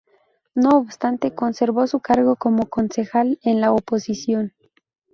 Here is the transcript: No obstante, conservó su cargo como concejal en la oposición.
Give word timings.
No 0.55 0.79
obstante, 0.79 1.35
conservó 1.35 1.85
su 1.85 1.99
cargo 1.99 2.35
como 2.35 2.67
concejal 2.71 3.37
en 3.43 3.61
la 3.61 3.71
oposición. 3.71 4.55